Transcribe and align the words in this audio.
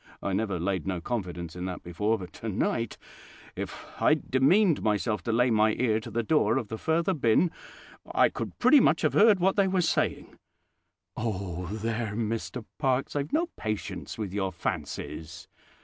I 0.23 0.33
never 0.33 0.59
laid 0.59 0.87
no 0.87 0.99
confidence 0.99 1.55
in 1.55 1.65
that 1.65 1.83
before; 1.83 2.17
but 2.17 2.33
tonight, 2.33 2.97
if 3.55 3.85
I'd 4.01 4.31
demeaned 4.31 4.81
myself 4.81 5.21
to 5.25 5.31
lay 5.31 5.51
my 5.51 5.73
ear 5.73 5.99
to 5.99 6.09
the 6.09 6.23
door 6.23 6.57
of 6.57 6.69
the 6.69 6.79
further 6.79 7.13
bin, 7.13 7.51
I 8.11 8.29
could 8.29 8.57
pretty 8.57 8.79
much 8.79 9.03
have 9.03 9.13
heard 9.13 9.39
what 9.39 9.57
they 9.57 9.67
was 9.67 9.87
saying." 9.87 10.39
"Oh, 11.15 11.67
there, 11.67 12.15
Mr 12.15 12.65
Parkes, 12.79 13.15
I've 13.15 13.31
no 13.31 13.49
patience 13.57 14.17
with 14.17 14.33
your 14.33 14.51
fancies! 14.51 15.47